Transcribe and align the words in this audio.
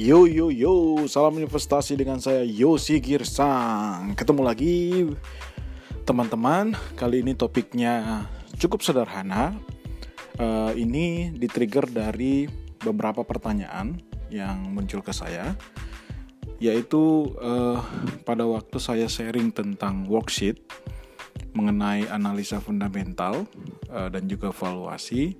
Yo 0.00 0.24
yo 0.24 0.48
yo, 0.48 1.04
salam 1.12 1.36
investasi 1.44 1.92
dengan 1.92 2.16
saya 2.24 2.40
Yosi 2.40 3.04
Girsang. 3.04 4.16
Ketemu 4.16 4.40
lagi 4.40 5.04
teman-teman. 6.08 6.72
Kali 6.96 7.20
ini 7.20 7.36
topiknya 7.36 8.24
cukup 8.56 8.80
sederhana. 8.80 9.52
Uh, 10.40 10.72
ini 10.72 11.36
di-trigger 11.36 11.84
dari 11.84 12.48
beberapa 12.80 13.28
pertanyaan 13.28 14.00
yang 14.32 14.72
muncul 14.72 15.04
ke 15.04 15.12
saya, 15.12 15.52
yaitu 16.56 17.36
uh, 17.36 17.84
pada 18.24 18.48
waktu 18.48 18.80
saya 18.80 19.04
sharing 19.04 19.52
tentang 19.52 20.08
worksheet 20.08 20.64
mengenai 21.52 22.08
analisa 22.08 22.56
fundamental 22.56 23.44
uh, 23.92 24.08
dan 24.08 24.24
juga 24.24 24.48
valuasi. 24.48 25.36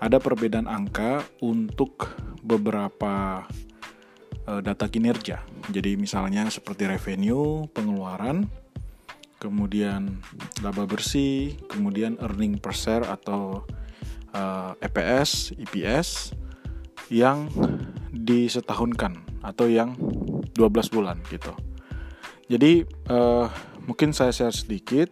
Ada 0.00 0.16
perbedaan 0.16 0.64
angka 0.64 1.28
untuk 1.44 2.08
beberapa 2.40 3.44
data 4.42 4.90
kinerja. 4.90 5.46
Jadi 5.70 5.94
misalnya 5.94 6.50
seperti 6.50 6.90
revenue, 6.90 7.62
pengeluaran, 7.70 8.50
kemudian 9.38 10.18
laba 10.66 10.82
bersih, 10.86 11.54
kemudian 11.70 12.18
earning 12.18 12.58
per 12.58 12.74
share 12.74 13.06
atau 13.06 13.62
EPS, 14.82 15.54
EPS 15.60 16.34
yang 17.12 17.46
disetahunkan 18.10 19.44
atau 19.44 19.66
yang 19.68 19.94
12 20.54 20.94
bulan 20.94 21.20
gitu. 21.28 21.52
Jadi 22.48 22.84
uh, 23.08 23.48
mungkin 23.88 24.12
saya 24.12 24.30
share 24.30 24.54
sedikit 24.54 25.08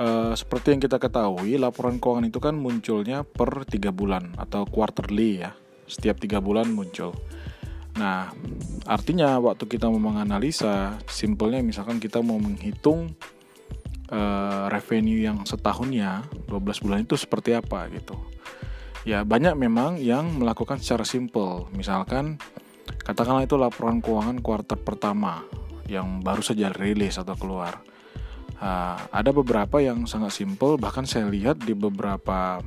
uh, 0.00 0.32
seperti 0.32 0.76
yang 0.76 0.80
kita 0.82 0.96
ketahui 0.96 1.60
laporan 1.60 2.00
keuangan 2.00 2.26
itu 2.26 2.40
kan 2.40 2.56
munculnya 2.56 3.22
per 3.22 3.64
tiga 3.68 3.92
bulan 3.92 4.34
atau 4.40 4.64
quarterly 4.64 5.44
ya 5.44 5.52
setiap 5.84 6.18
tiga 6.22 6.38
bulan 6.38 6.70
muncul. 6.70 7.12
Nah, 8.00 8.32
artinya 8.88 9.36
waktu 9.36 9.68
kita 9.68 9.92
mau 9.92 10.00
menganalisa, 10.00 10.96
simpelnya 11.04 11.60
misalkan 11.60 12.00
kita 12.00 12.24
mau 12.24 12.40
menghitung 12.40 13.12
uh, 14.08 14.72
revenue 14.72 15.28
yang 15.28 15.44
setahunnya, 15.44 16.24
12 16.48 16.80
bulan 16.80 17.04
itu 17.04 17.20
seperti 17.20 17.52
apa 17.52 17.92
gitu. 17.92 18.16
Ya, 19.04 19.20
banyak 19.20 19.52
memang 19.52 20.00
yang 20.00 20.40
melakukan 20.40 20.80
secara 20.80 21.04
simpel. 21.04 21.68
Misalkan 21.76 22.40
katakanlah 23.04 23.44
itu 23.44 23.60
laporan 23.60 24.00
keuangan 24.00 24.40
kuartal 24.40 24.80
pertama 24.80 25.44
yang 25.84 26.24
baru 26.24 26.40
saja 26.40 26.72
rilis 26.72 27.20
atau 27.20 27.36
keluar. 27.36 27.84
Uh, 28.60 28.96
ada 29.12 29.32
beberapa 29.32 29.80
yang 29.80 30.08
sangat 30.08 30.40
simpel, 30.40 30.80
bahkan 30.80 31.04
saya 31.04 31.28
lihat 31.28 31.60
di 31.64 31.76
beberapa 31.76 32.60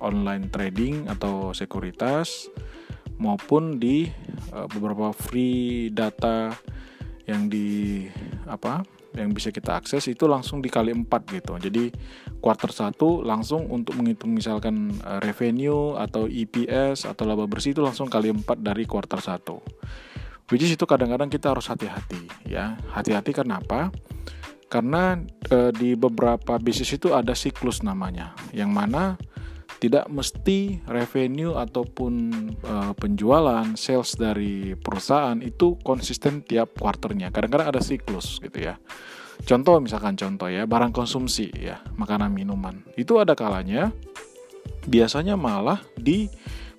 online 0.00 0.48
trading 0.52 1.08
atau 1.08 1.56
sekuritas 1.56 2.48
maupun 3.22 3.78
di 3.78 4.10
uh, 4.52 4.68
beberapa 4.68 5.10
free 5.16 5.88
data 5.90 6.52
yang 7.26 7.48
di 7.48 8.06
apa 8.46 8.84
yang 9.12 9.36
bisa 9.36 9.52
kita 9.52 9.76
akses 9.76 10.08
itu 10.08 10.24
langsung 10.24 10.64
dikali 10.64 10.92
4 10.92 11.36
gitu. 11.36 11.52
Jadi 11.60 11.92
quarter 12.40 12.72
1 12.72 12.96
langsung 13.24 13.68
untuk 13.68 13.96
menghitung 14.00 14.32
misalkan 14.32 14.92
uh, 15.04 15.20
revenue 15.20 15.96
atau 16.00 16.24
EPS 16.24 17.04
atau 17.04 17.28
laba 17.28 17.44
bersih 17.44 17.76
itu 17.76 17.84
langsung 17.84 18.08
kali 18.08 18.32
4 18.32 18.44
dari 18.60 18.88
quarter 18.88 19.20
1. 19.20 20.48
Which 20.48 20.64
is 20.64 20.72
itu 20.74 20.84
kadang-kadang 20.84 21.28
kita 21.28 21.52
harus 21.52 21.68
hati-hati 21.68 22.28
ya. 22.48 22.76
Hati-hati 22.92 23.36
kenapa? 23.36 23.92
Karena 24.72 25.20
uh, 25.52 25.70
di 25.72 25.92
beberapa 25.92 26.56
bisnis 26.56 26.96
itu 26.96 27.12
ada 27.12 27.36
siklus 27.36 27.84
namanya 27.84 28.32
yang 28.56 28.72
mana 28.72 29.20
tidak 29.82 30.06
mesti 30.06 30.78
revenue 30.86 31.58
ataupun 31.58 32.14
uh, 32.62 32.94
penjualan 32.94 33.66
sales 33.74 34.14
dari 34.14 34.78
perusahaan 34.78 35.34
itu 35.42 35.74
konsisten 35.82 36.46
tiap 36.46 36.78
kuarternya. 36.78 37.34
Kadang-kadang 37.34 37.74
ada 37.74 37.82
siklus 37.82 38.38
gitu 38.38 38.62
ya. 38.62 38.78
Contoh 39.42 39.82
misalkan 39.82 40.14
contoh 40.14 40.46
ya, 40.46 40.70
barang 40.70 40.94
konsumsi 40.94 41.50
ya, 41.50 41.82
makanan 41.98 42.30
minuman. 42.30 42.86
Itu 42.94 43.18
ada 43.18 43.34
kalanya 43.34 43.90
biasanya 44.86 45.34
malah 45.34 45.82
di 45.98 46.30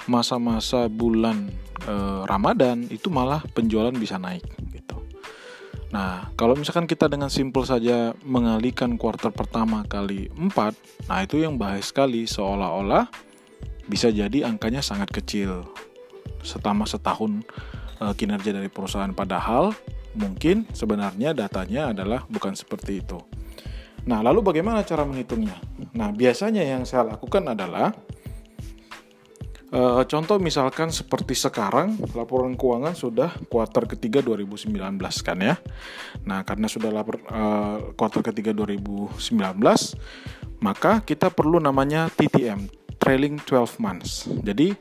masa-masa 0.08 0.88
bulan 0.88 1.52
uh, 1.84 2.24
Ramadan 2.24 2.88
itu 2.88 3.12
malah 3.12 3.44
penjualan 3.52 3.92
bisa 3.92 4.16
naik 4.16 4.63
Nah, 5.94 6.34
kalau 6.34 6.58
misalkan 6.58 6.90
kita 6.90 7.06
dengan 7.06 7.30
simpel 7.30 7.70
saja 7.70 8.18
mengalihkan 8.26 8.98
kuartal 8.98 9.30
pertama 9.30 9.86
kali 9.86 10.26
4, 10.34 11.06
nah 11.06 11.22
itu 11.22 11.38
yang 11.38 11.62
bahaya 11.62 11.86
sekali 11.86 12.26
seolah-olah 12.26 13.14
bisa 13.86 14.10
jadi 14.10 14.50
angkanya 14.50 14.82
sangat 14.82 15.14
kecil 15.14 15.70
setama 16.42 16.90
setahun 16.90 17.46
e, 18.02 18.06
kinerja 18.18 18.58
dari 18.58 18.74
perusahaan 18.74 19.14
padahal 19.14 19.78
mungkin 20.18 20.66
sebenarnya 20.74 21.38
datanya 21.38 21.94
adalah 21.94 22.26
bukan 22.26 22.58
seperti 22.58 23.06
itu. 23.06 23.22
Nah, 24.10 24.26
lalu 24.26 24.42
bagaimana 24.42 24.82
cara 24.82 25.06
menghitungnya? 25.06 25.62
Nah, 25.94 26.10
biasanya 26.10 26.66
yang 26.66 26.90
saya 26.90 27.06
lakukan 27.06 27.54
adalah 27.54 27.94
Uh, 29.74 30.06
contoh 30.06 30.38
misalkan 30.38 30.94
seperti 30.94 31.34
sekarang 31.34 31.98
laporan 32.14 32.54
keuangan 32.54 32.94
sudah 32.94 33.34
kuartal 33.50 33.90
ketiga 33.90 34.22
2019 34.22 34.70
kan 35.26 35.38
ya. 35.42 35.58
Nah, 36.30 36.46
karena 36.46 36.70
sudah 36.70 36.94
lapor 36.94 37.18
uh, 37.26 37.98
kuartal 37.98 38.22
ketiga 38.22 38.54
2019, 38.54 39.18
maka 40.62 41.02
kita 41.02 41.34
perlu 41.34 41.58
namanya 41.58 42.06
TTM, 42.14 42.70
trailing 43.02 43.42
12 43.42 43.82
months. 43.82 44.30
Jadi 44.46 44.78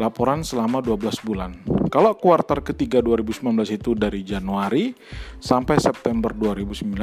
laporan 0.00 0.40
selama 0.40 0.80
12 0.80 1.20
bulan. 1.20 1.79
Kalau 1.90 2.14
kuartal 2.14 2.62
ketiga 2.62 3.02
2019 3.02 3.66
itu 3.74 3.98
dari 3.98 4.22
Januari 4.22 4.94
sampai 5.42 5.82
September 5.82 6.30
2019, 6.30 6.94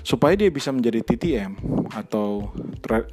supaya 0.00 0.32
dia 0.32 0.48
bisa 0.48 0.72
menjadi 0.72 1.04
TTM 1.04 1.60
atau 1.92 2.48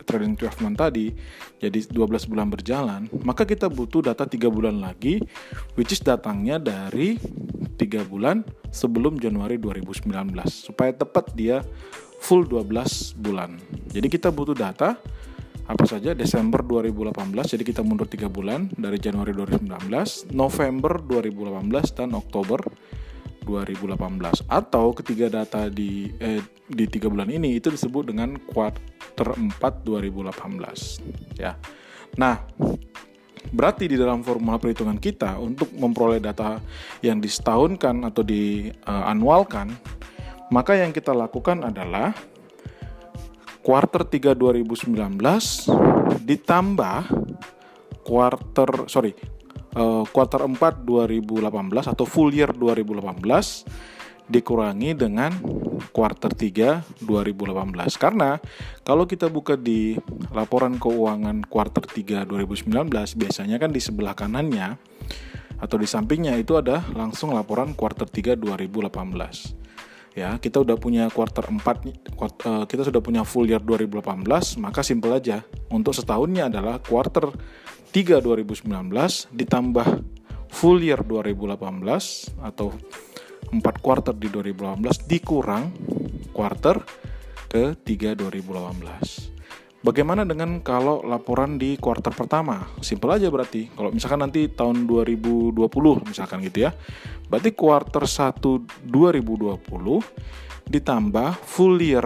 trailing 0.07 0.39
12 0.39 0.63
month 0.63 0.79
tadi, 0.79 1.11
jadi 1.59 1.79
12 1.91 2.31
bulan 2.31 2.47
berjalan, 2.47 3.01
maka 3.27 3.43
kita 3.43 3.67
butuh 3.67 4.07
data 4.07 4.23
3 4.23 4.47
bulan 4.47 4.79
lagi, 4.79 5.19
which 5.75 5.91
is 5.91 5.99
datangnya 5.99 6.55
dari 6.55 7.19
3 7.75 8.07
bulan 8.07 8.47
sebelum 8.71 9.19
Januari 9.19 9.59
2019, 9.59 10.07
supaya 10.47 10.95
tepat 10.95 11.35
dia 11.35 11.59
full 12.23 12.47
12 12.47 13.19
bulan. 13.19 13.59
Jadi 13.91 14.07
kita 14.07 14.31
butuh 14.31 14.55
data 14.55 14.95
apa 15.69 15.85
saja? 15.85 16.17
Desember 16.17 16.65
2018 16.65 17.13
jadi 17.45 17.61
kita 17.61 17.85
mundur 17.85 18.09
tiga 18.09 18.25
bulan 18.25 18.73
dari 18.73 18.97
Januari 18.97 19.37
2019 19.37 20.33
November 20.33 20.97
2018 21.05 21.93
dan 21.93 22.09
Oktober 22.17 22.57
2018 23.45 24.49
atau 24.49 24.85
ketiga 24.97 25.29
data 25.29 25.69
di 25.69 26.09
eh, 26.17 26.41
di 26.65 26.85
tiga 26.89 27.05
bulan 27.13 27.29
ini 27.29 27.61
itu 27.61 27.69
disebut 27.69 28.09
dengan 28.09 28.33
quarter 28.49 29.37
4 29.37 29.61
2018 29.85 31.37
ya. 31.37 31.53
Nah 32.17 32.41
berarti 33.53 33.85
di 33.85 33.97
dalam 33.97 34.25
formula 34.25 34.57
perhitungan 34.57 34.97
kita 34.97 35.37
untuk 35.37 35.69
memperoleh 35.77 36.17
data 36.17 36.57
yang 37.05 37.21
disetahunkan 37.21 38.09
atau 38.09 38.25
dianualkan 38.25 39.69
maka 40.49 40.73
yang 40.81 40.89
kita 40.89 41.13
lakukan 41.13 41.61
adalah 41.61 42.13
quarter 43.69 44.01
3 44.01 44.33
2019 44.33 44.97
ditambah 46.25 46.99
quarter 48.01 48.89
sorry 48.89 49.13
quarter 50.09 50.41
4 50.41 50.57
2018 50.57 51.93
atau 51.93 52.05
full 52.09 52.33
year 52.33 52.49
2018 52.49 53.21
dikurangi 54.25 54.97
dengan 54.97 55.37
quarter 55.93 56.33
3 56.33 57.05
2018 57.05 57.93
karena 58.01 58.41
kalau 58.81 59.05
kita 59.05 59.29
buka 59.29 59.53
di 59.53 59.93
laporan 60.33 60.81
keuangan 60.81 61.45
quarter 61.45 61.85
3 61.85 62.25
2019 62.25 62.73
biasanya 62.89 63.61
kan 63.61 63.69
di 63.69 63.77
sebelah 63.77 64.17
kanannya 64.17 64.81
atau 65.61 65.77
di 65.77 65.85
sampingnya 65.85 66.33
itu 66.41 66.57
ada 66.57 66.81
langsung 66.97 67.37
laporan 67.37 67.77
quarter 67.77 68.09
3 68.09 68.33
2018 68.33 69.68
ya 70.19 70.35
kita 70.35 70.59
udah 70.59 70.75
punya 70.75 71.07
quarter 71.07 71.47
4 71.47 71.63
eh, 71.63 72.63
kita 72.67 72.83
sudah 72.83 72.99
punya 72.99 73.23
full 73.23 73.47
year 73.47 73.63
2018 73.63 74.27
maka 74.59 74.83
simple 74.83 75.15
aja. 75.15 75.39
Untuk 75.71 75.95
setahunnya 75.95 76.51
adalah 76.51 76.83
quarter 76.83 77.31
3 77.95 78.19
2019 78.19 78.67
ditambah 79.31 79.87
full 80.51 80.83
year 80.83 80.99
2018 81.01 82.43
atau 82.43 82.75
4 83.49 83.63
quarter 83.81 84.13
di 84.13 84.27
2018 84.27 85.07
dikurang 85.09 85.71
quarter 86.35 86.83
ke 87.49 87.73
3 87.73 88.13
2018 88.13 89.38
Bagaimana 89.79 90.27
dengan 90.27 90.59
kalau 90.59 90.99
laporan 91.07 91.55
di 91.55 91.79
kuartal 91.79 92.11
pertama? 92.11 92.67
Simpel 92.83 93.15
aja 93.15 93.31
berarti. 93.31 93.71
Kalau 93.71 93.95
misalkan 93.95 94.19
nanti 94.19 94.51
tahun 94.51 94.83
2020 94.83 95.55
misalkan 96.03 96.43
gitu 96.43 96.67
ya. 96.67 96.75
Berarti 97.31 97.55
kuartal 97.55 98.03
1 98.03 98.43
2020 98.91 99.55
ditambah 100.67 101.29
full 101.47 101.79
year 101.79 102.03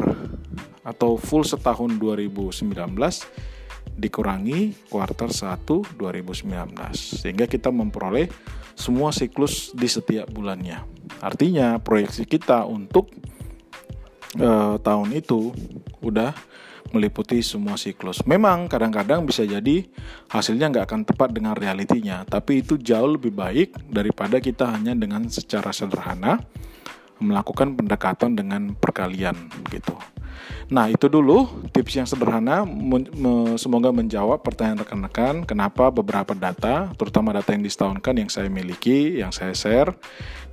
atau 0.85 1.17
full 1.17 1.41
setahun 1.41 1.97
2019 1.97 2.69
dikurangi 3.97 4.89
kuartal 4.93 5.33
1 5.33 5.97
2019 5.97 6.77
sehingga 6.93 7.49
kita 7.49 7.73
memperoleh 7.73 8.29
semua 8.77 9.09
siklus 9.09 9.73
di 9.73 9.89
setiap 9.89 10.29
bulannya. 10.29 10.81
Artinya 11.25 11.81
proyeksi 11.81 12.29
kita 12.29 12.69
untuk 12.69 13.09
uh, 14.37 14.77
tahun 14.77 15.09
itu 15.13 15.53
udah 16.05 16.33
meliputi 16.93 17.41
semua 17.41 17.75
siklus. 17.75 18.21
Memang 18.23 18.69
kadang-kadang 18.69 19.25
bisa 19.25 19.43
jadi 19.43 19.83
hasilnya 20.29 20.69
nggak 20.69 20.85
akan 20.87 21.01
tepat 21.03 21.33
dengan 21.33 21.57
realitinya, 21.57 22.21
tapi 22.23 22.61
itu 22.61 22.77
jauh 22.77 23.17
lebih 23.17 23.33
baik 23.33 23.75
daripada 23.89 24.37
kita 24.37 24.69
hanya 24.69 24.93
dengan 24.93 25.25
secara 25.27 25.73
sederhana 25.73 26.39
melakukan 27.17 27.73
pendekatan 27.73 28.37
dengan 28.37 28.77
perkalian 28.77 29.35
gitu. 29.73 29.97
Nah, 30.73 30.89
itu 30.89 31.05
dulu 31.11 31.67
tips 31.71 31.93
yang 32.01 32.07
sederhana 32.07 32.65
semoga 33.55 33.93
menjawab 33.93 34.41
pertanyaan 34.41 34.83
rekan-rekan 34.83 35.35
kenapa 35.47 35.91
beberapa 35.93 36.33
data, 36.33 36.89
terutama 36.97 37.35
data 37.35 37.53
yang 37.53 37.63
disetahunkan 37.63 38.15
yang 38.25 38.29
saya 38.31 38.49
miliki, 38.49 39.21
yang 39.21 39.29
saya 39.29 39.53
share 39.53 39.93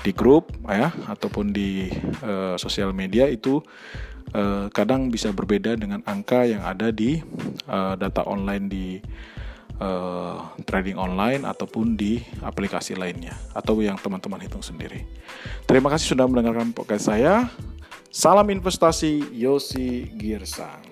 di 0.00 0.12
grup 0.12 0.52
ya 0.66 0.92
ataupun 1.10 1.50
di 1.52 1.88
uh, 2.22 2.54
sosial 2.60 2.92
media 2.92 3.26
itu 3.28 3.64
uh, 4.34 4.66
kadang 4.70 5.08
bisa 5.08 5.30
berbeda 5.30 5.74
dengan 5.78 6.02
angka 6.06 6.46
yang 6.46 6.62
ada 6.62 6.90
di 6.90 7.22
uh, 7.70 7.94
data 7.94 8.26
online 8.26 8.66
di 8.66 8.86
uh, 9.80 10.42
trading 10.68 10.98
online 11.00 11.46
ataupun 11.46 11.94
di 11.96 12.20
aplikasi 12.44 12.94
lainnya 12.94 13.34
atau 13.56 13.78
yang 13.80 13.96
teman-teman 13.98 14.42
hitung 14.42 14.62
sendiri. 14.62 15.06
Terima 15.64 15.88
kasih 15.90 16.14
sudah 16.14 16.26
mendengarkan 16.26 16.74
podcast 16.74 17.10
saya. 17.10 17.48
Salam 18.10 18.50
investasi 18.50 19.30
Yosi 19.38 20.10
Girsang. 20.18 20.89